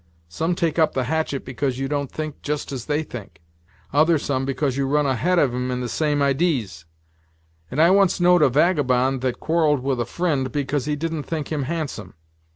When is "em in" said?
5.53-5.79